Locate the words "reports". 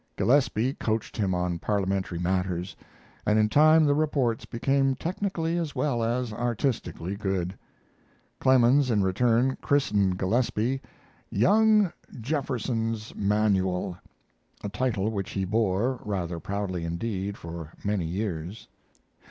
3.93-4.45